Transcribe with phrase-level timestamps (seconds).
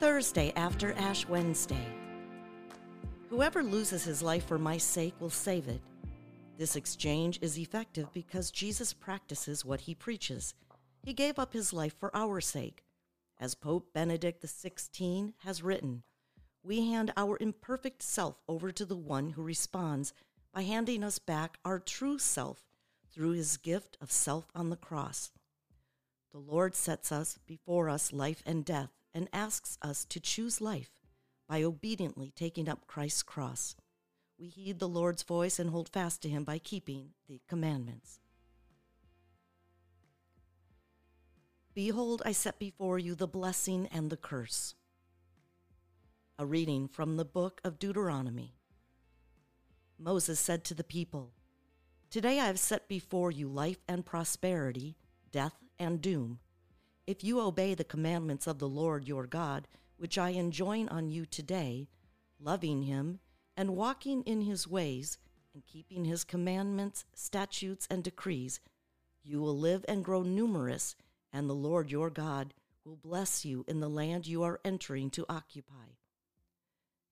[0.00, 1.86] Thursday after Ash Wednesday.
[3.28, 5.82] Whoever loses his life for my sake will save it.
[6.56, 10.54] This exchange is effective because Jesus practices what he preaches.
[11.02, 12.82] He gave up his life for our sake.
[13.38, 16.02] As Pope Benedict XVI has written,
[16.62, 20.14] we hand our imperfect self over to the one who responds
[20.54, 22.64] by handing us back our true self
[23.12, 25.30] through his gift of self on the cross.
[26.32, 30.90] The Lord sets us before us life and death and asks us to choose life
[31.48, 33.74] by obediently taking up Christ's cross.
[34.38, 38.20] We heed the Lord's voice and hold fast to him by keeping the commandments.
[41.74, 44.74] Behold, I set before you the blessing and the curse.
[46.38, 48.54] A reading from the book of Deuteronomy.
[49.98, 51.32] Moses said to the people,
[52.10, 54.96] Today I have set before you life and prosperity,
[55.30, 56.40] death and doom.
[57.10, 59.66] If you obey the commandments of the Lord your God,
[59.96, 61.88] which I enjoin on you today,
[62.38, 63.18] loving him
[63.56, 65.18] and walking in his ways,
[65.52, 68.60] and keeping his commandments, statutes, and decrees,
[69.24, 70.94] you will live and grow numerous,
[71.32, 75.26] and the Lord your God will bless you in the land you are entering to
[75.28, 75.96] occupy.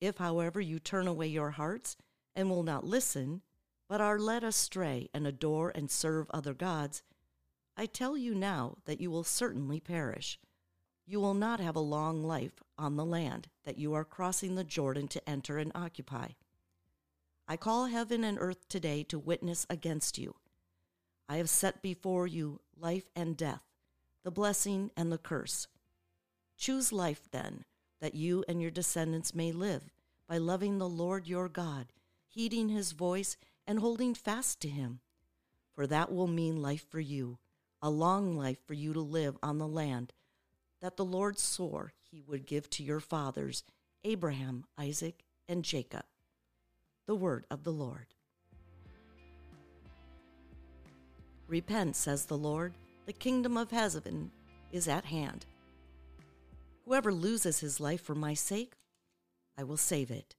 [0.00, 1.98] If, however, you turn away your hearts
[2.34, 3.42] and will not listen,
[3.90, 7.02] but are led astray and adore and serve other gods,
[7.76, 10.38] I tell you now that you will certainly perish.
[11.06, 14.64] You will not have a long life on the land that you are crossing the
[14.64, 16.28] Jordan to enter and occupy.
[17.48, 20.36] I call heaven and earth today to witness against you.
[21.28, 23.62] I have set before you life and death,
[24.22, 25.66] the blessing and the curse.
[26.56, 27.64] Choose life then,
[28.00, 29.90] that you and your descendants may live,
[30.28, 31.92] by loving the Lord your God,
[32.28, 35.00] heeding his voice, and holding fast to him.
[35.72, 37.38] For that will mean life for you,
[37.82, 40.12] a long life for you to live on the land
[40.80, 43.64] that the Lord swore he would give to your fathers,
[44.04, 46.04] Abraham, Isaac, and Jacob.
[47.06, 48.06] The word of the Lord.
[51.48, 52.74] Repent, says the Lord,
[53.06, 54.30] the kingdom of heaven
[54.70, 55.46] is at hand.
[56.84, 58.74] Whoever loses his life for my sake,
[59.58, 60.34] I will save it.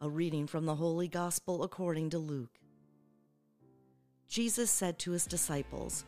[0.00, 2.58] A reading from the Holy Gospel according to Luke.
[4.28, 6.04] Jesus said to his disciples,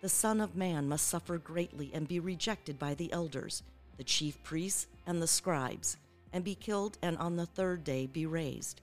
[0.00, 3.62] The Son of Man must suffer greatly and be rejected by the elders,
[3.96, 5.96] the chief priests, and the scribes,
[6.32, 8.80] and be killed, and on the third day be raised.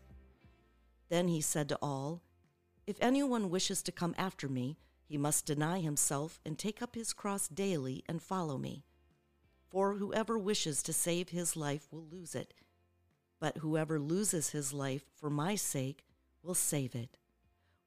[1.09, 2.21] Then he said to all,
[2.85, 4.77] If anyone wishes to come after me,
[5.07, 8.83] he must deny himself and take up his cross daily and follow me.
[9.69, 12.53] For whoever wishes to save his life will lose it,
[13.39, 16.05] but whoever loses his life for my sake
[16.43, 17.17] will save it.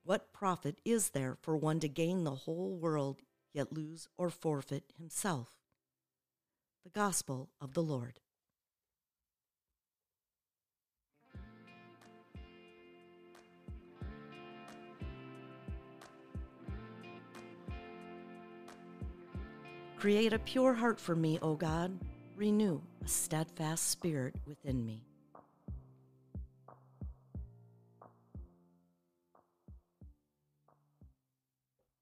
[0.02, 3.20] What profit is there for one to gain the whole world,
[3.52, 5.50] yet lose or forfeit himself?
[6.84, 8.20] The Gospel of the Lord.
[19.98, 21.98] Create a pure heart for me, O God.
[22.34, 25.09] Renew a steadfast spirit within me.